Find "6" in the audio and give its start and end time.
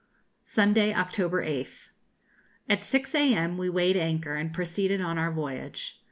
2.83-3.13